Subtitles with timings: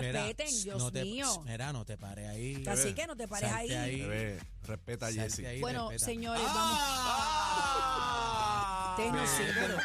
[0.00, 1.42] respeten, pss, Dios no te- mío.
[1.44, 2.62] Mira, no te pares ahí.
[2.66, 3.68] Así que no te pares ahí.
[4.62, 5.46] respeta a Jessy.
[5.46, 6.10] ahí, Bueno, respeta.
[6.12, 6.78] señores, vamos.
[6.80, 8.94] ¡Ah!
[8.96, 9.76] Ustedes no sé, pero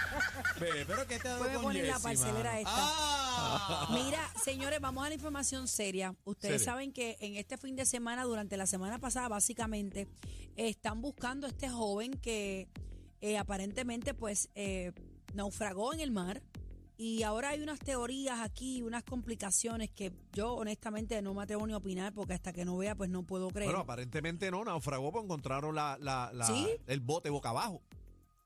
[0.59, 2.57] Bebé, pero ¿qué te ha dado pueden con poner la parcelera mano?
[2.59, 2.71] esta.
[2.75, 3.87] ¡Ah!
[3.91, 6.13] Mira, señores, vamos a la información seria.
[6.25, 10.07] Ustedes saben que en este fin de semana, durante la semana pasada, básicamente,
[10.55, 12.67] están buscando a este joven que
[13.21, 14.91] eh, aparentemente, pues, eh,
[15.33, 16.41] naufragó en el mar.
[17.01, 21.71] Y ahora hay unas teorías aquí, unas complicaciones que yo honestamente no me atrevo ni
[21.71, 23.67] a opinar porque hasta que no vea, pues no puedo creer.
[23.69, 26.67] Bueno, aparentemente no, naufragó, pues encontraron la, la, la- ¿Sí?
[26.87, 27.81] el bote boca abajo.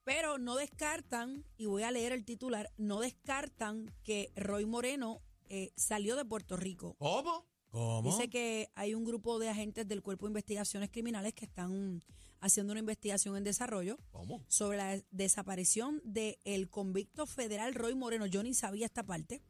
[0.04, 5.72] Pero no descartan, y voy a leer el titular, no descartan que Roy Moreno eh,
[5.76, 6.96] salió de Puerto Rico.
[7.00, 7.48] ¿Cómo?
[7.74, 8.12] ¿Cómo?
[8.12, 12.04] Dice que hay un grupo de agentes del Cuerpo de Investigaciones Criminales que están
[12.40, 14.46] haciendo una investigación en desarrollo ¿Cómo?
[14.48, 18.28] sobre la desaparición del convicto federal Roy Moreno.
[18.28, 19.42] Yo ni sabía esta parte.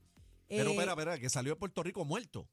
[0.47, 2.47] Pero, Eh, espera, espera, que salió de Puerto Rico muerto.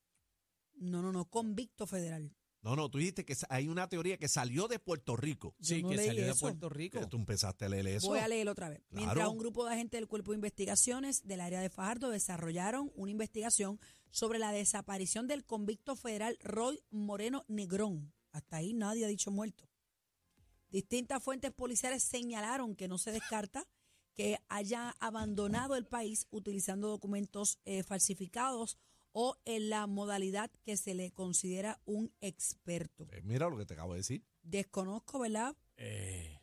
[0.74, 2.34] No, no, no, convicto federal.
[2.62, 5.54] No, no, tú dijiste que hay una teoría que salió de Puerto Rico.
[5.60, 6.34] Sí, no que salió de.
[6.34, 6.98] Puerto Rico.
[6.98, 8.08] Que Tú empezaste a leer eso.
[8.08, 8.80] Voy a leerlo otra vez.
[8.88, 9.04] Claro.
[9.06, 13.12] Mientras un grupo de agentes del Cuerpo de Investigaciones del área de Fajardo desarrollaron una
[13.12, 13.78] investigación
[14.10, 18.12] sobre la desaparición del convicto federal Roy Moreno Negrón.
[18.32, 19.68] Hasta ahí nadie ha dicho muerto.
[20.70, 23.66] Distintas fuentes policiales señalaron que no se descarta
[24.14, 28.78] que haya abandonado el país utilizando documentos eh, falsificados
[29.12, 33.06] o en la modalidad que se le considera un experto.
[33.10, 34.24] Eh, mira lo que te acabo de decir.
[34.42, 35.56] Desconozco, ¿verdad?
[35.76, 36.39] Eh,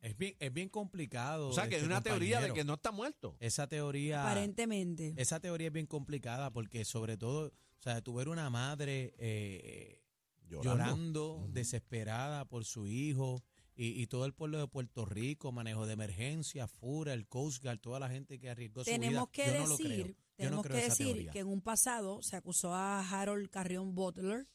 [0.00, 1.48] es, bien, es bien complicado.
[1.48, 3.36] O sea, que hay este una teoría de que no está muerto.
[3.40, 4.22] Esa teoría...
[4.22, 5.14] Aparentemente.
[5.16, 10.02] Esa teoría es bien complicada porque sobre todo, o sea, tú ver una madre eh,
[10.48, 13.42] llorando, desesperada por su hijo
[13.74, 17.78] y, y todo el pueblo de Puerto Rico, manejo de emergencia, FURA, el Coast Guard,
[17.78, 18.98] toda la gente que arriesgó su vida.
[18.98, 19.88] tenemos que Yo no lo creo.
[19.88, 21.30] decir, Yo no tenemos creo que esa decir teoría.
[21.32, 24.48] que en un pasado se acusó a Harold Carrión Butler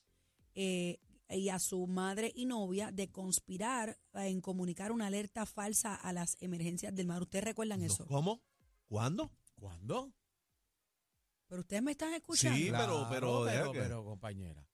[0.55, 0.99] eh,
[1.35, 6.37] y a su madre y novia de conspirar en comunicar una alerta falsa a las
[6.41, 7.21] emergencias del mar.
[7.21, 8.05] ¿Ustedes recuerdan No, eso?
[8.07, 8.41] ¿Cómo?
[8.87, 9.31] ¿Cuándo?
[9.55, 10.13] ¿Cuándo?
[11.47, 12.57] Pero ustedes me están escuchando.
[12.57, 14.67] Sí, pero- Claro, pero pero, que- pero, compañera.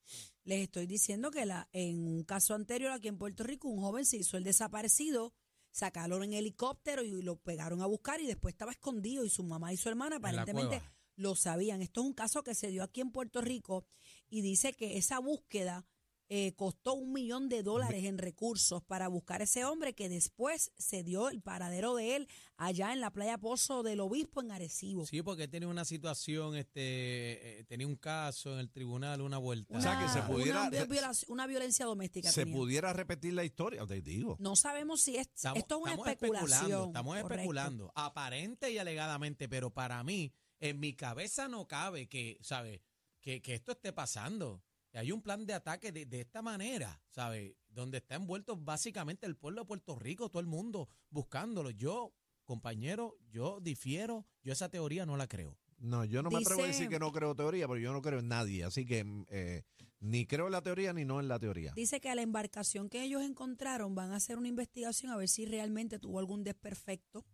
[0.44, 4.06] Les estoy diciendo que la, en un caso anterior aquí en Puerto Rico, un joven
[4.06, 5.34] se hizo el desaparecido,
[5.72, 9.72] sacaron en helicóptero y lo pegaron a buscar y después estaba escondido y su mamá
[9.74, 10.81] y su hermana aparentemente
[11.16, 11.81] lo sabían.
[11.81, 13.86] Esto es un caso que se dio aquí en Puerto Rico
[14.30, 15.86] y dice que esa búsqueda
[16.31, 20.72] eh, costó un millón de dólares en recursos para buscar a ese hombre que después
[20.78, 25.06] se dio el paradero de él allá en la playa Pozo del Obispo en Arecibo.
[25.07, 29.75] Sí, porque tenía una situación, este, eh, tenía un caso en el tribunal, una vuelta.
[29.78, 32.31] O sea, que se Una- pudiera- una, viola- una violencia doméstica.
[32.31, 32.56] Se tenía.
[32.56, 34.35] pudiera repetir la historia, te digo.
[34.40, 36.51] No sabemos si es, Estamos, esto es una estamos especulación.
[36.61, 37.34] especulando, estamos correcto.
[37.34, 42.84] especulando, aparente y alegadamente, pero para mí, en mi cabeza no cabe que, ¿sabe?
[43.22, 44.61] Que, que esto esté pasando.
[44.94, 47.56] Hay un plan de ataque de, de esta manera, ¿sabe?
[47.70, 51.70] Donde está envuelto básicamente el pueblo de Puerto Rico, todo el mundo buscándolo.
[51.70, 52.14] Yo,
[52.44, 55.58] compañero, yo difiero, yo esa teoría no la creo.
[55.78, 58.20] No, yo no me atrevo a decir que no creo teoría, pero yo no creo
[58.20, 58.64] en nadie.
[58.66, 59.64] Así que eh,
[60.00, 61.72] ni creo en la teoría ni no en la teoría.
[61.74, 65.30] Dice que a la embarcación que ellos encontraron van a hacer una investigación a ver
[65.30, 67.26] si realmente tuvo algún desperfecto.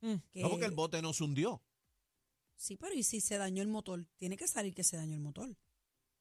[0.00, 0.14] Mm.
[0.30, 1.60] que- No, porque el bote no se hundió.
[2.54, 4.06] Sí, pero ¿y si se dañó el motor?
[4.16, 5.56] Tiene que salir que se dañó el motor.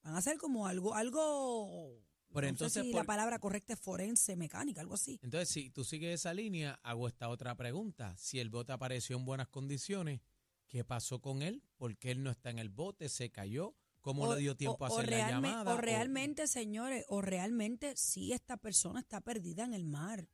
[0.03, 2.01] Van a hacer como algo, algo,
[2.33, 5.19] Pero no entonces, sé si por- la palabra correcta es forense, mecánica, algo así.
[5.23, 8.15] Entonces, si tú sigues esa línea, hago esta otra pregunta.
[8.17, 10.21] Si el bote apareció en buenas condiciones,
[10.67, 11.63] ¿qué pasó con él?
[11.77, 13.09] ¿Por qué él no está en el bote?
[13.09, 13.75] ¿Se cayó?
[14.01, 15.73] ¿Cómo O- le dio tiempo a o hacer la llamada?
[15.73, 20.29] O realmente, señores, o realmente sí esta persona está perdida en el mar.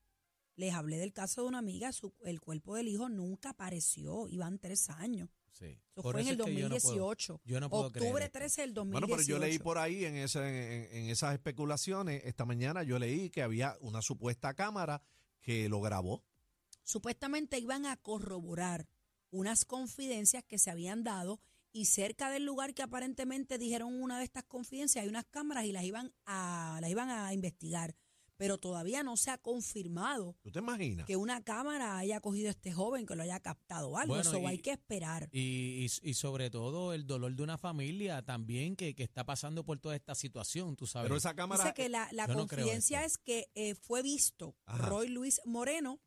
[0.56, 4.60] Les hablé del caso de una amiga, su- el cuerpo del hijo nunca apareció, iban
[4.60, 5.30] tres años.
[5.54, 5.66] Sí.
[5.66, 7.42] Eso Por fue en el es que yo no puedo- 2018.
[7.46, 8.40] yo no puedo creer Octubre esto.
[8.40, 9.08] 13 del 2018.
[9.08, 12.98] Bueno, pero yo leí por ahí en, ese, en, en esas especulaciones, esta mañana yo
[13.00, 15.02] leí que había una supuesta cámara
[15.42, 16.24] que lo grabó.
[16.84, 18.88] Supuestamente iban a corroborar
[19.32, 21.40] unas confidencias que se habían dado
[21.72, 25.72] y cerca del lugar que aparentemente dijeron una de estas confidencias hay unas cámaras y
[25.72, 27.96] las iban a las iban a investigar,
[28.38, 31.06] pero todavía no se ha confirmado ¿Tú te imaginas?
[31.06, 34.30] que una cámara haya cogido a este joven que lo haya captado o algo, Bueno,
[34.30, 35.30] eso y- hay que esperar.
[35.32, 39.64] Y, y- y sobre todo el dolor de una familia también que, que está pasando
[39.66, 41.06] por toda esta situación, tú sabes.
[41.08, 41.64] Pero esa cámara...
[41.64, 44.88] Dice que la, la no confidencia es que eh, fue visto Ajá.
[44.88, 46.00] Roy Luis Moreno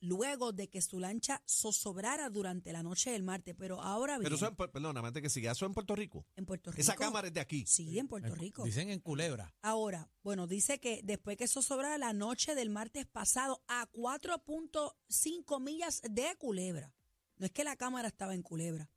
[0.00, 4.36] luego de que su lancha zozobrara durante la noche del martes, pero ahora bien, Pero
[4.36, 6.26] eso en, perdóname, antes que siga, eso en Puerto Rico.
[6.36, 6.80] en Puerto Rico.
[6.80, 7.64] Esa cámara es de aquí.
[7.66, 8.64] Sí, en Puerto Rico.
[8.64, 9.54] Dicen en Culebra.
[9.62, 16.00] Ahora, bueno, dice que después que zozobrara la noche del martes pasado a 4.5 millas
[16.08, 16.94] de Culebra.
[17.36, 18.90] No es que la cámara estaba en Culebra.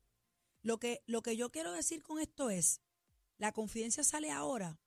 [0.62, 2.80] Lo que, lo que yo quiero decir con esto es
[3.36, 4.78] La confidencia sale ahora.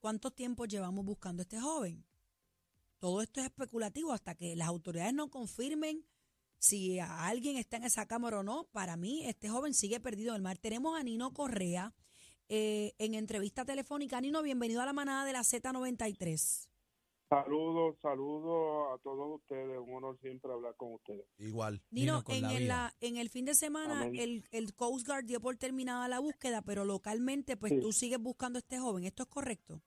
[0.00, 2.04] ¿Cuánto tiempo llevamos buscando a este joven?
[3.02, 6.04] Todo esto es especulativo hasta que las autoridades no confirmen
[6.58, 8.68] si a alguien está en esa cámara o no.
[8.70, 10.56] Para mí, este joven sigue perdido en el mar.
[10.58, 11.92] Tenemos a Nino Correa
[12.48, 14.20] eh, en entrevista telefónica.
[14.20, 16.68] Nino, bienvenido a la manada de la Z93.
[17.28, 19.80] Saludos, saludos a todos ustedes.
[19.80, 21.26] Un honor siempre hablar con ustedes.
[21.38, 21.82] Igual.
[21.90, 25.40] Nino, en, la el, la- en el fin de semana el, el Coast Guard dio
[25.40, 27.80] por terminada la búsqueda, pero localmente pues Sí.
[27.80, 29.02] tú sigues buscando a este joven.
[29.02, 29.82] ¿Esto es correcto?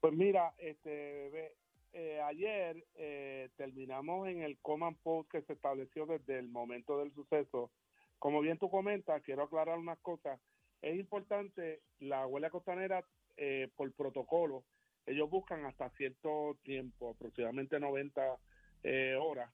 [0.00, 1.56] Pues mira, este, bebé,
[1.94, 7.12] eh, ayer eh, terminamos en el command post que se estableció desde el momento del
[7.14, 7.70] suceso.
[8.18, 10.40] Como bien tú comentas, quiero aclarar unas cosas.
[10.82, 13.04] Es importante, la Guardia Costanera,
[13.36, 14.64] eh, por protocolo,
[15.06, 18.36] ellos buscan hasta cierto tiempo, aproximadamente 90
[18.82, 19.50] eh, horas.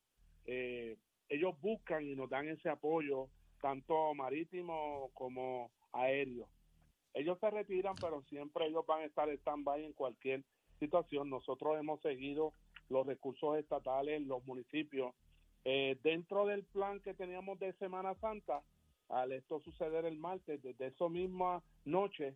[0.46, 0.96] Eh,
[1.28, 3.28] ellos buscan y nos dan ese apoyo,
[3.60, 6.48] tanto marítimo como aéreo.
[7.12, 10.44] Ellos se retiran, pero siempre ellos van a estar stand-by en cualquier
[10.80, 11.30] situación.
[11.30, 12.52] Nosotros hemos seguido
[12.88, 15.14] los recursos estatales, los municipios.
[15.64, 18.62] Eh, dentro del plan que teníamos de Semana Santa,
[19.08, 22.34] al esto suceder el martes, desde esa misma noche,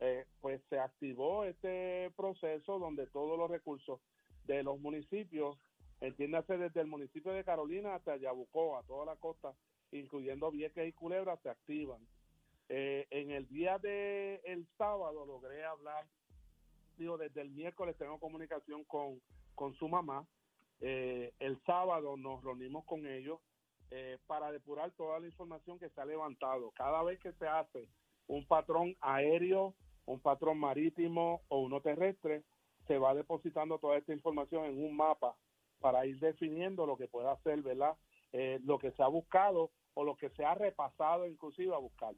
[0.00, 4.00] eh, pues se activó este proceso donde todos los recursos
[4.46, 5.56] de los municipios,
[6.00, 9.54] entiéndase desde el municipio de Carolina hasta Yabucoa, toda la costa,
[9.92, 12.00] incluyendo Vieques y Culebra, se activan.
[12.68, 16.06] Eh, en el día de el sábado logré hablar,
[16.96, 19.20] digo, desde el miércoles tengo comunicación con,
[19.54, 20.26] con su mamá.
[20.80, 23.40] Eh, el sábado nos reunimos con ellos
[23.90, 26.72] eh, para depurar toda la información que se ha levantado.
[26.72, 27.88] Cada vez que se hace
[28.26, 29.74] un patrón aéreo,
[30.06, 32.44] un patrón marítimo o uno terrestre,
[32.86, 35.36] se va depositando toda esta información en un mapa
[35.80, 37.96] para ir definiendo lo que pueda ser, ¿verdad?
[38.32, 42.14] Eh, lo que se ha buscado o lo que se ha repasado inclusive a buscar.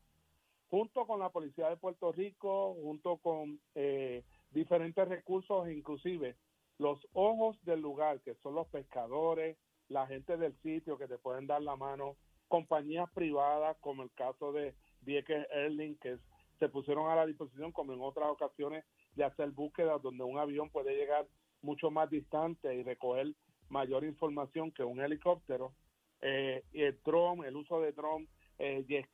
[0.70, 4.24] Junto con la Policía de Puerto Rico, junto con eh,
[4.56, 6.34] diferentes recursos, inclusive
[6.78, 9.56] los ojos del lugar, que son los pescadores,
[9.88, 12.16] la gente del sitio que te pueden dar la mano,
[12.48, 16.18] compañías privadas, como el caso de Vieques Airlines, que
[16.58, 20.70] se pusieron a la disposición, como en otras ocasiones, de hacer búsquedas donde un avión
[20.70, 21.26] puede llegar
[21.60, 23.34] mucho más distante y recoger
[23.68, 25.74] mayor información que un helicóptero.
[26.22, 28.26] Eh, el drone, el uso de drone,
[28.58, 29.06] eh, jet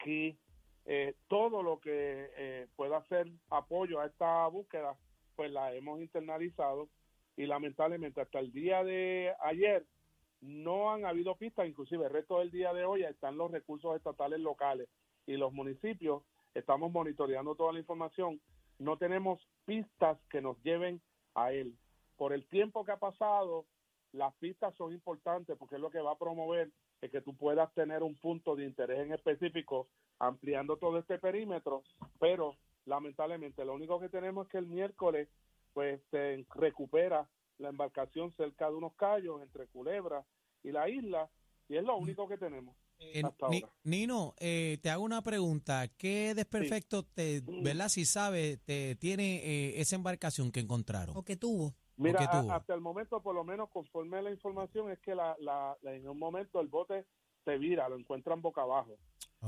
[0.85, 4.97] eh, todo lo que eh, pueda hacer apoyo a esta búsqueda,
[5.37, 6.89] pues la hemos internalizado
[7.37, 9.87] y lamentablemente hasta el día de ayer
[10.41, 14.41] no han habido pistas, inclusive el resto del día de hoy están los recursos estatales
[14.41, 14.89] locales
[15.27, 16.23] y los municipios,
[16.55, 18.41] estamos monitoreando toda la información,
[18.79, 21.01] no tenemos pistas que nos lleven
[21.35, 21.77] a él.
[22.17, 23.67] Por el tiempo que ha pasado,
[24.13, 26.71] las pistas son importantes porque es lo que va a promover
[27.01, 29.89] es que tú puedas tener un punto de interés en específico
[30.19, 31.83] ampliando todo este perímetro,
[32.21, 32.57] pero
[32.87, 35.29] lamentablemente lo único que tenemos es que el miércoles
[35.73, 40.25] pues se recupera la embarcación cerca de unos callos entre Culebra
[40.63, 41.31] y la isla
[41.69, 42.77] y es lo único que tenemos.
[42.99, 43.73] Eh, hasta Ni- ahora.
[43.85, 45.89] Nino, eh, te hago una pregunta.
[45.97, 51.17] ¿Qué desperfecto te, verdad, si sabes, te tiene eh, esa embarcación que encontraron?
[51.17, 51.75] ¿O que tuvo?
[51.97, 52.53] Mira, qué a- tuvo?
[52.53, 55.95] hasta el momento, por lo menos conforme a la información, es que la, la- la-
[55.95, 57.07] en un momento el bote
[57.45, 58.97] se vira, lo encuentran boca abajo.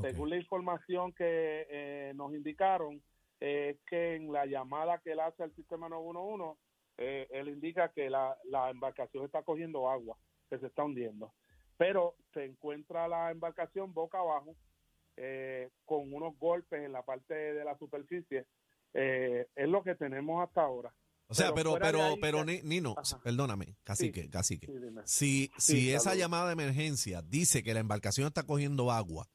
[0.00, 3.00] Según la información que eh, nos indicaron,
[3.40, 6.58] es que en la llamada que él hace al sistema 911,
[6.98, 10.16] eh, él indica que la, la embarcación está cogiendo agua,
[10.50, 11.32] que se está hundiendo.
[11.76, 14.56] Pero se encuentra la embarcación boca abajo,
[15.16, 18.46] eh, con unos golpes en la parte de la superficie.
[18.94, 20.94] Eh, es lo que tenemos hasta ahora.
[21.26, 23.18] O sea, pero, Pero pero, ahí pero, que- Ni- Nino, Ajá.
[23.24, 24.66] perdóname, cacique, cacique.
[24.66, 25.02] Sí, dime.
[25.04, 29.26] Si, Sí, si esa llamada de emergencia dice que la embarcación está cogiendo agua,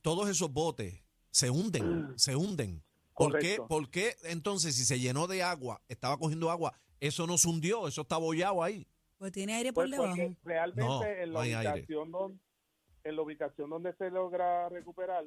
[0.00, 1.82] todos esos botes se hunden,
[2.18, 2.82] se hunden.
[3.14, 3.58] ¿Por qué.
[3.68, 7.88] ¿Por qué entonces si se llenó de agua, estaba cogiendo agua, eso no se hundió,
[7.88, 8.86] eso está bollado ahí?
[9.18, 10.14] Pues tiene aire por Pues debajo.
[10.16, 12.38] porque realmente No, en la ubicación donde
[13.04, 15.24] en la ubicación donde se logra recuperar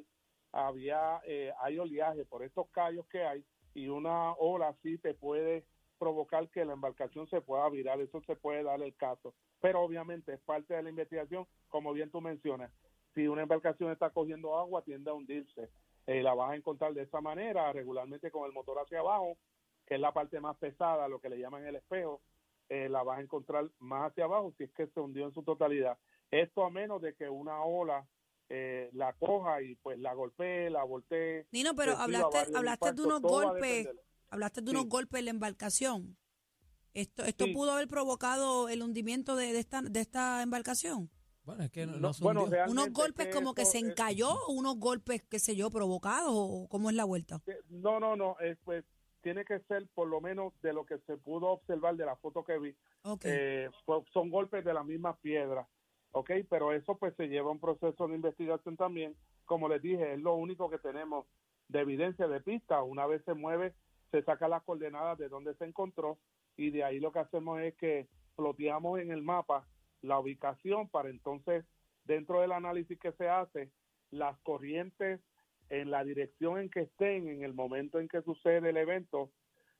[0.52, 5.66] había eh, hay oleaje por estos callos que hay y una ola así te puede
[5.98, 10.34] provocar que la embarcación se pueda virar, eso se puede dar el caso, pero obviamente
[10.34, 12.70] es parte de la investigación, como bien tú mencionas,
[13.14, 15.70] si una embarcación está cogiendo agua tiende a hundirse,
[16.06, 19.36] Eh, la vas a encontrar de esa manera, regularmente con el motor hacia abajo,
[19.86, 22.20] que es la parte más pesada, lo que le llaman el espejo,
[22.68, 25.42] eh, la vas a encontrar más hacia abajo si es que se hundió en su
[25.42, 25.98] totalidad.
[26.30, 28.06] Esto a menos de que una ola
[28.48, 31.46] eh, la coja y pues la golpee, la voltee.
[31.50, 33.88] Nino, pero hablaste, hablaste de unos golpes,
[34.28, 34.88] hablaste de unos Sí.
[34.88, 36.16] golpes en la embarcación.
[36.94, 37.52] Esto, esto Sí.
[37.52, 41.10] pudo haber provocado el hundimiento de, de esta, de esta embarcación.
[41.46, 44.78] Bueno, es que no, No, bueno, ¿Unos golpes que como que se es- encalló unos
[44.80, 47.40] golpes, qué sé yo, provocados o cómo es la vuelta?
[47.68, 48.84] No, no, no, eh, pues
[49.22, 52.44] tiene que ser por lo menos de lo que se pudo observar de la foto
[52.44, 52.74] que vi,
[53.04, 53.22] Ok.
[53.26, 55.68] eh, pues, son golpes de la misma piedra,
[56.10, 56.30] ¿ok?
[56.50, 60.20] Pero eso pues se lleva a un proceso de investigación también, como les dije, es
[60.20, 61.26] lo único que tenemos
[61.68, 63.72] de evidencia de pista, una vez se mueve,
[64.10, 66.18] se saca las coordenadas de donde se encontró
[66.56, 69.64] y de ahí lo que hacemos es que ploteamos en el mapa
[70.02, 71.64] la ubicación para entonces,
[72.04, 73.70] dentro del análisis que se hace,
[74.10, 75.20] las corrientes
[75.68, 79.30] en la dirección en que estén en el momento en que sucede el evento,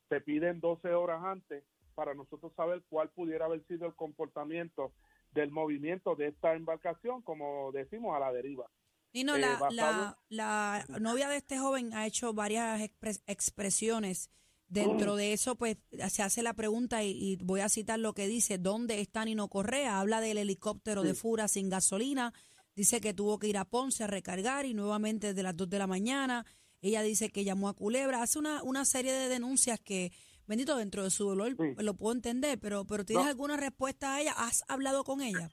[0.09, 4.93] se piden 12 horas antes para nosotros saber cuál pudiera haber sido el comportamiento
[5.33, 8.67] del movimiento de esta embarcación, como decimos, a la deriva.
[9.13, 14.31] Nino, eh, la, basado la, la novia de este joven ha hecho varias expres- expresiones.
[14.69, 15.77] Dentro de eso, pues,
[16.11, 19.49] se hace la pregunta y, y voy a citar lo que dice, ¿dónde está Nino
[19.49, 20.01] Correa?
[20.01, 21.15] Habla del helicóptero de.
[21.15, 22.33] Fura sin gasolina,
[22.75, 25.79] dice que tuvo que ir a Ponce a recargar y nuevamente desde las 2 de
[25.79, 26.45] la mañana.
[26.83, 30.13] Ella dice que llamó a Culebra, hace una, una serie de denuncias que,
[30.47, 31.75] bendito, dentro de su dolor Sí.
[31.83, 33.31] lo puedo entender, pero, pero ¿tienes No.
[33.31, 34.35] alguna respuesta a ella?
[34.37, 35.51] ¿Has hablado con ella?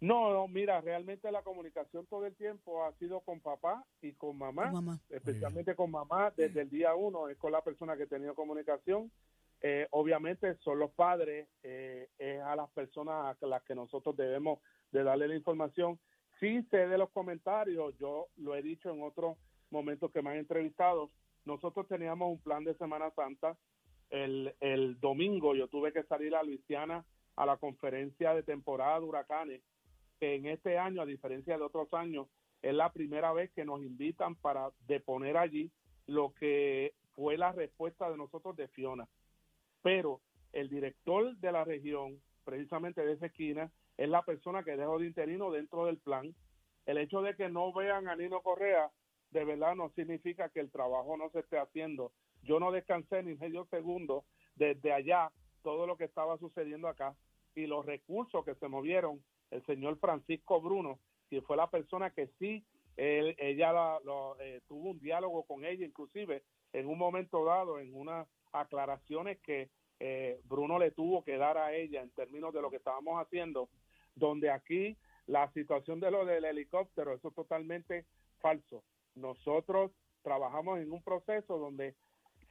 [0.00, 4.38] No, no, mira, realmente la comunicación todo el tiempo ha sido con papá y con
[4.38, 4.72] mamá.
[5.10, 9.10] Especialmente con mamá desde el día uno, es con la persona que he tenido comunicación.
[9.62, 14.60] Eh, obviamente son los padres, eh, es a las personas a las que nosotros debemos
[14.90, 15.98] de darle la información.
[16.40, 19.36] Sí sé de los comentarios, yo lo he dicho en otros
[19.68, 21.10] momentos que me han entrevistado,
[21.44, 23.56] nosotros teníamos un plan de Semana Santa.
[24.08, 27.04] El, el domingo yo tuve que salir a Luisiana
[27.36, 29.62] a la conferencia de temporada de huracanes,
[30.20, 32.28] que en este año, a diferencia de otros años,
[32.62, 35.70] es la primera vez que nos invitan para deponer allí
[36.06, 39.08] lo que fue la respuesta de nosotros de Fiona.
[39.82, 40.20] Pero
[40.52, 45.06] el director de la región, precisamente de esa esquina, es la persona que dejó de
[45.06, 46.34] interino dentro del plan.
[46.86, 48.90] El hecho de que no vean a Nino Correa,
[49.30, 52.12] de verdad no significa que el trabajo no se esté haciendo.
[52.42, 54.24] Yo no descansé ni medio segundo
[54.56, 55.30] desde allá
[55.62, 57.14] todo lo que estaba sucediendo acá
[57.54, 62.28] y los recursos que se movieron, el señor Francisco Bruno, que fue la persona que
[62.38, 62.64] sí,
[62.96, 64.00] él- ella la-
[64.40, 66.42] eh, tuvo un diálogo con ella, inclusive
[66.72, 69.70] en un momento dado, en unas aclaraciones que
[70.02, 73.68] eh, Bruno le tuvo que dar a ella en términos de lo que estábamos haciendo,
[74.14, 78.06] donde aquí la situación de lo del helicóptero, eso es totalmente
[78.38, 78.82] falso.
[79.14, 79.92] Nosotros
[80.22, 81.94] trabajamos en un proceso donde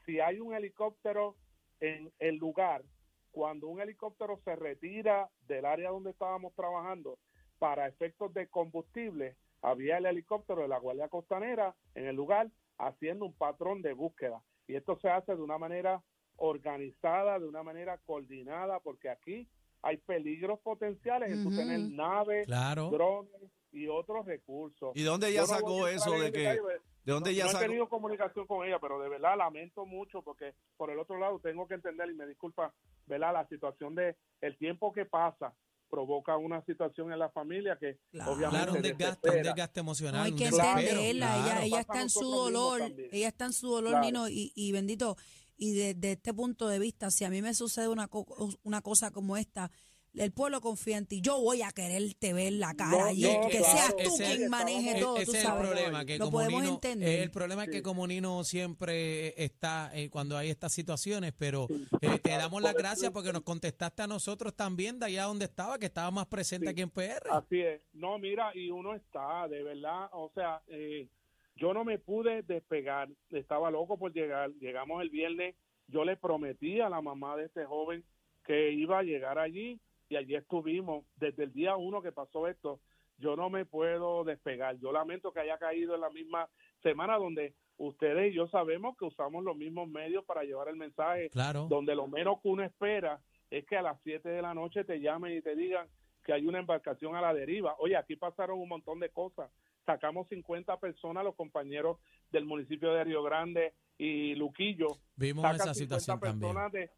[0.05, 1.35] si hay un helicóptero
[1.79, 2.83] en el lugar,
[3.31, 7.17] cuando un helicóptero se retira del área donde estábamos trabajando
[7.59, 13.25] para efectos de combustible, había el helicóptero de la Guardia Costanera en el lugar haciendo
[13.25, 14.41] un patrón de búsqueda.
[14.67, 16.01] Y esto se hace de una manera
[16.37, 19.47] organizada, de una manera coordinada, porque aquí
[19.81, 22.89] hay peligros potenciales en tener naves, Claro.
[22.89, 24.91] drones y otros recursos.
[24.95, 26.61] ¿Y de dónde ella no sacó eso de que, detalle,
[27.05, 30.21] de dónde no, ella no he tenido comunicación con ella, pero de verdad lamento mucho
[30.21, 32.73] porque por el otro lado tengo que entender y me disculpa,
[33.07, 33.33] ¿verdad?
[33.33, 35.53] La situación de el tiempo que pasa
[35.89, 38.33] provoca una situación en la familia que Claro.
[38.33, 39.43] obviamente Claro, un desgaste, un desespera.
[39.55, 40.19] desgaste emocional.
[40.19, 41.61] No hay que entenderla, ella, claro.
[41.61, 44.05] ella Pasa está en su dolor, ella está en su dolor, Claro.
[44.05, 45.15] Nino, y, y bendito,
[45.57, 48.27] y desde este punto de vista, si a mí me sucede una, co-
[48.63, 49.71] una cosa como esta,
[50.19, 53.47] el pueblo confía en ti, yo voy a quererte ver la cara No, allí, no,
[53.49, 56.25] que claro, seas tú ese- quien maneje todo, ese tú es el problema que Lo
[56.25, 57.19] como podemos Nino- entender.
[57.21, 61.67] el problema es que como Nino siempre está eh, cuando hay estas situaciones pero
[62.01, 65.77] eh, te damos las gracias porque nos contestaste a nosotros también de allá donde estaba
[65.79, 66.71] que estaba más presente Sí.
[66.71, 67.81] aquí en PR Así es.
[67.93, 71.07] No, mira, y uno está, de verdad, o sea, eh,
[71.55, 75.55] yo no me pude despegar, estaba loco por llegar, llegamos el viernes,
[75.87, 78.03] yo le prometí a la mamá de este joven
[78.45, 82.79] que iba a llegar allí y allí estuvimos desde el día uno que pasó esto.
[83.17, 84.77] Yo no me puedo despegar.
[84.79, 86.49] Yo lamento que haya caído en la misma
[86.81, 91.29] semana donde ustedes y yo sabemos que usamos los mismos medios para llevar el mensaje
[91.29, 94.83] claro donde lo menos que uno espera es que a las 7 de la noche
[94.83, 95.87] te llamen y te digan
[96.25, 97.75] que hay una embarcación a la deriva.
[97.79, 99.49] Oye, aquí pasaron un montón de cosas.
[99.85, 101.97] Sacamos 50 personas, los compañeros
[102.31, 104.87] del municipio de Río Grande y Luquillo.
[105.15, 106.89] vimos esa 50 situación también personas de, o-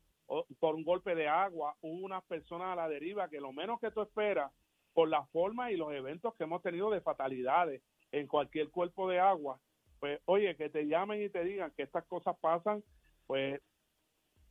[0.60, 1.76] por un golpe de agua.
[1.82, 4.52] Hubo unas personas a la deriva que lo menos que tú esperas
[4.94, 9.20] por la forma y los eventos que hemos tenido de fatalidades en cualquier cuerpo de
[9.20, 9.60] agua,
[10.00, 12.84] pues oye, que te llamen y te digan que estas cosas pasan,
[13.26, 13.62] pues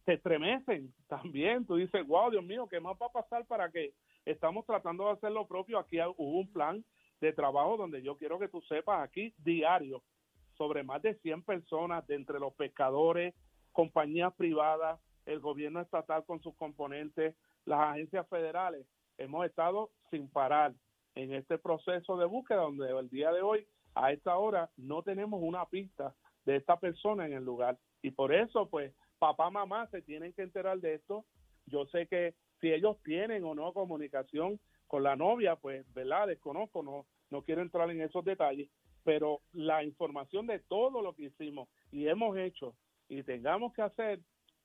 [0.05, 1.67] te estremecen también.
[1.67, 3.93] Tú dices, wow, Dios mío, ¿qué más va a pasar para que
[4.25, 5.79] estamos tratando de hacer lo propio?
[5.79, 6.85] Aquí hubo un plan
[7.21, 10.03] de trabajo donde yo quiero que tú sepas aquí diario
[10.57, 13.35] sobre más de 100 personas de entre los pescadores,
[13.73, 17.35] compañías privadas, el gobierno estatal con sus componentes,
[17.65, 18.87] las agencias federales.
[19.19, 20.75] Hemos estado sin parar
[21.15, 25.41] en este proceso de búsqueda donde el día de hoy, a esta hora, no tenemos
[25.43, 27.79] una pista de esta persona en el lugar.
[28.03, 31.25] Y por eso, pues, papá, mamá se tienen que enterar de esto.
[31.67, 36.27] Yo sé que si ellos tienen o no comunicación con la novia, pues, ¿verdad?
[36.27, 38.69] Desconozco, no, no quiero entrar en esos detalles,
[39.05, 42.75] pero la información de todo lo que hicimos y hemos hecho
[43.09, 44.21] y tengamos que hacer,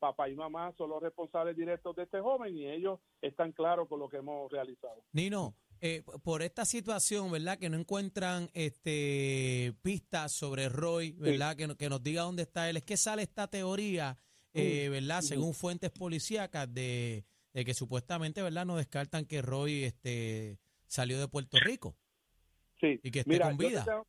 [0.06, 4.00] papá y mamá son los responsables directos de este joven y ellos están claros con
[4.00, 5.04] lo que hemos realizado.
[5.14, 7.58] Nino, eh, por esta situación, ¿verdad?
[7.58, 11.56] Que no encuentran este pistas sobre Roy, ¿verdad?
[11.56, 12.78] Que, no- que nos diga dónde está él.
[12.78, 14.18] Es que sale esta teoría,
[14.54, 15.22] eh, ¿verdad?
[15.22, 18.66] Según fuentes policíacas de, de que supuestamente, ¿verdad?
[18.66, 21.96] No descartan que Roy este, salió de Puerto Rico.
[22.80, 23.84] Sí, Y que esté mira, con yo vida.
[23.84, 24.08] te tengo-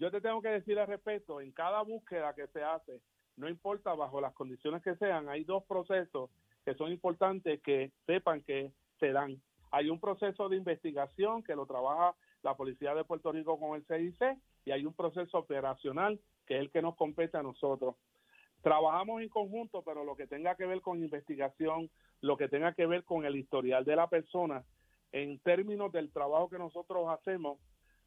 [0.00, 3.00] yo te tengo que decir al respecto, en cada búsqueda que se hace,
[3.38, 6.30] no importa bajo las condiciones que sean, hay dos procesos
[6.64, 9.40] que son importantes que sepan que se dan.
[9.70, 13.86] Hay un proceso de investigación que lo trabaja la Policía de Puerto Rico con el
[13.86, 17.94] CIC y hay un proceso operacional que es el que nos compete a nosotros.
[18.62, 21.90] Trabajamos en conjunto, pero lo que tenga que ver con investigación,
[22.20, 24.64] lo que tenga que ver con el historial de la persona,
[25.12, 27.58] en términos del trabajo que nosotros hacemos,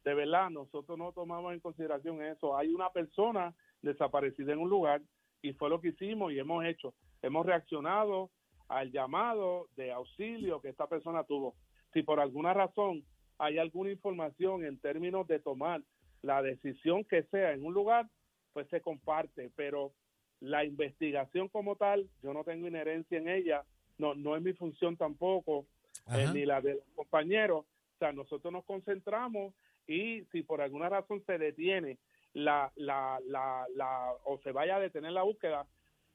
[0.04, 2.56] de verdad, nosotros no tomamos en consideración eso.
[2.56, 5.00] Hay una persona desaparecida en un lugar
[5.42, 6.94] y fue lo que hicimos y hemos hecho.
[7.20, 8.30] Hemos reaccionado
[8.68, 11.54] al llamado de auxilio que esta persona tuvo.
[11.92, 13.04] Si por alguna razón
[13.38, 15.82] hay alguna información en términos de tomar
[16.22, 18.08] la decisión que sea en un lugar,
[18.52, 19.92] pues se comparte, pero
[20.40, 23.64] la investigación como tal, yo no tengo inherencia en ella,
[23.98, 25.66] no, no es mi función tampoco,
[26.12, 27.64] eh, ni la de los compañeros.
[27.96, 29.54] O sea, nosotros nos concentramos
[29.86, 31.98] y si por alguna razón se detiene
[32.34, 35.66] la, la, la, la o se vaya a detener la búsqueda,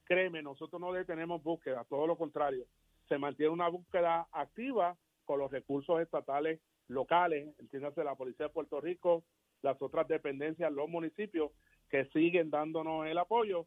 [0.04, 2.64] créeme, nosotros no detenemos búsqueda, todo lo contrario.
[3.08, 8.80] Se mantiene una búsqueda activa con los recursos estatales locales, entiéndase la Policía de Puerto
[8.80, 9.24] Rico,
[9.62, 11.52] las otras dependencias, los municipios
[11.90, 13.66] que siguen dándonos el apoyo.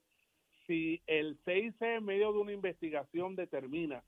[0.65, 4.03] Si el CIC en medio de una investigación determina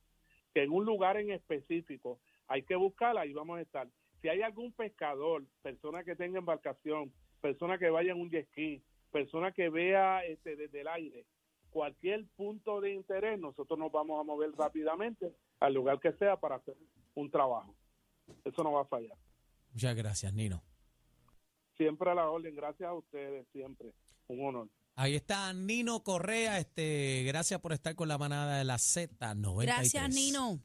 [0.53, 3.87] que en un lugar en específico hay que buscarla, ahí vamos a estar.
[4.21, 7.11] Si hay algún pescador, persona que tenga embarcación,
[7.43, 11.25] persona que vaya en un jet ski, persona que vea este, desde el aire,
[11.71, 16.55] cualquier punto de interés, nosotros nos vamos a mover rápidamente al lugar que sea para
[16.55, 16.77] hacer
[17.15, 17.75] un trabajo.
[18.45, 19.17] Eso no va a fallar.
[19.73, 20.63] Muchas gracias, Nino.
[21.75, 23.91] Siempre a la orden, gracias a ustedes, siempre.
[24.27, 24.69] Un honor.
[24.95, 26.59] Ahí está Nino Correa.
[26.59, 29.63] Este, gracias por estar con la manada de la Z93.
[29.63, 30.61] Gracias, Nino.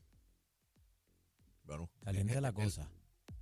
[1.65, 2.89] Bueno, Caliente la cosa.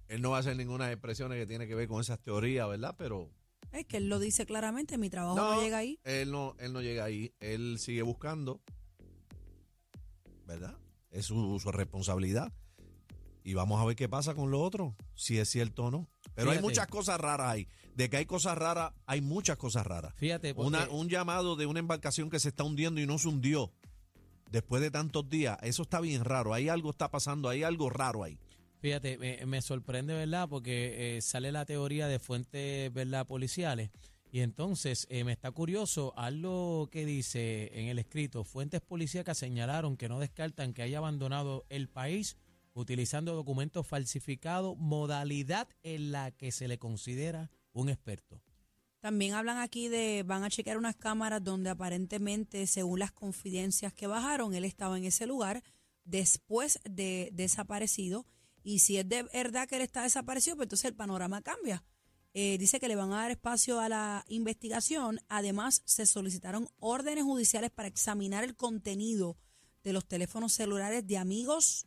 [0.08, 2.94] Él no va a hacer ninguna expresiones que tiene que ver con esas teorías, ¿verdad?
[2.98, 3.30] Pero
[3.72, 5.62] Es que él lo dice claramente, mi trabajo no, No.
[5.62, 5.98] llega ahí.
[6.04, 7.32] él no, él no llega ahí.
[7.40, 8.60] Él sigue buscando,
[10.46, 10.76] ¿verdad?
[11.10, 12.52] Es su, su responsabilidad.
[13.42, 16.08] Y vamos a ver qué pasa con lo otro, si es cierto o no.
[16.34, 17.68] Pero hay muchas cosas raras ahí.
[17.94, 20.14] De que hay cosas raras, hay muchas cosas raras.
[20.16, 23.28] Fíjate, porque- Una, un llamado de una embarcación que se está hundiendo y no se
[23.28, 23.72] hundió
[24.50, 25.58] después de tantos días.
[25.62, 26.52] Eso está bien raro.
[26.54, 28.38] Hay algo está pasando, hay algo raro ahí.
[28.86, 30.48] Fíjate, me, sorprende, ¿verdad?
[30.48, 33.26] Porque eh, sale la teoría de fuentes, ¿verdad?
[33.26, 33.90] Policiales.
[34.30, 39.96] Y entonces eh, me está curioso algo que dice en el escrito, fuentes policíacas señalaron
[39.96, 42.36] que no descartan que haya abandonado el país
[42.74, 48.40] utilizando documentos falsificados, modalidad en la que se le considera un experto.
[49.00, 54.06] También hablan aquí de, van a chequear unas cámaras donde aparentemente, según las confidencias que
[54.06, 55.64] bajaron, él estaba en ese lugar
[56.04, 58.26] después de desaparecido.
[58.66, 61.84] Y si es de verdad que él está desaparecido, pues entonces el panorama cambia.
[62.34, 65.20] Eh, dice que le van a dar espacio a la investigación.
[65.28, 69.38] Además, se solicitaron órdenes judiciales para examinar el contenido
[69.84, 71.86] de los teléfonos celulares de amigos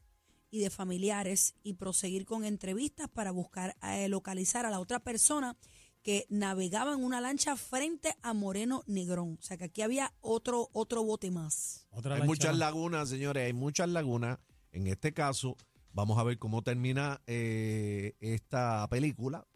[0.51, 5.57] y de familiares y proseguir con entrevistas para buscar eh, localizar a la otra persona
[6.01, 9.37] que navegaba en una lancha frente a Moreno Negrón.
[9.37, 11.89] O sea que aquí había otro, otro bote más.
[11.89, 14.39] Otra Hay lancha muchas lagunas, señores, hay muchas lagunas.
[14.71, 15.57] En este caso,
[15.93, 19.47] vamos a ver cómo termina eh, esta película.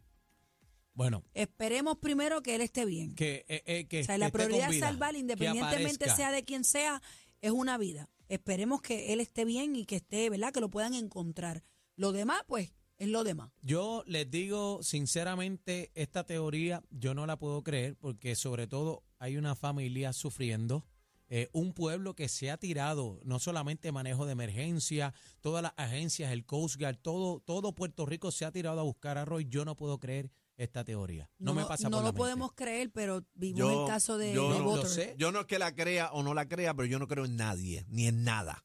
[0.94, 3.16] Bueno, Esperemos primero que él esté bien.
[3.16, 6.44] que, eh, eh, que O sea, que la esté prioridad vida, salvar, independientemente sea de
[6.44, 7.02] quien sea,
[7.42, 8.10] es una vida.
[8.30, 10.54] Esperemos que él esté bien y que esté, ¿verdad?
[10.54, 11.64] Que lo puedan encontrar.
[11.96, 13.52] Lo demás, pues, es lo demás.
[13.62, 19.38] Yo les digo sinceramente, esta teoría yo no la puedo creer porque sobre todo hay
[19.38, 20.86] una familia sufriendo,
[21.36, 26.32] eh, un pueblo que se ha tirado, no solamente manejo de emergencia, todas las agencias,
[26.32, 29.46] el Coast Guard, todo, todo Puerto Rico se ha tirado a buscar a Roy.
[29.50, 31.32] Yo no puedo creer esta teoría.
[31.40, 32.18] No, me pasa no por lo mente.
[32.20, 35.16] podemos creer, pero vimos Yo- el caso de, yo de no- lo sé.
[35.18, 37.36] Yo no es que la crea o no la crea, pero yo no creo en
[37.36, 38.64] nadie, ni en nada.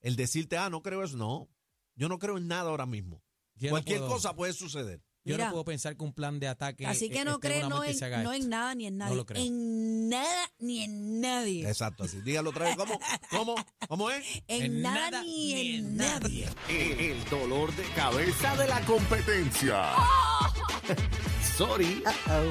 [0.00, 1.48] El decirte, ah, no creo eso, no.
[1.96, 3.24] Yo no creo en nada ahora mismo.
[3.56, 5.02] Yo no Cualquier cosa puede suceder.
[5.28, 5.44] Yo Mira.
[5.46, 6.86] no puedo pensar que un plan de ataque.
[6.86, 9.16] Así que eh, no crees no, en, no en nada ni en No nadie.
[9.16, 9.44] lo creo.
[9.44, 11.68] En nada ni en nadie.
[11.68, 12.20] Exacto, así.
[12.22, 12.76] Dígalo otra vez.
[12.76, 12.98] ¿Cómo?
[13.30, 13.54] ¿Cómo?
[13.88, 14.24] ¿Cómo es?
[14.48, 16.48] En, En nada, nada ni ni en en nadie.
[16.68, 19.82] El, el dolor de cabeza de la competencia.
[21.56, 22.02] Sorry.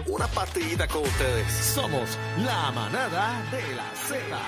[0.08, 1.52] Una partidita con ustedes.
[1.52, 2.10] Somos
[2.46, 4.40] la manada de la Z.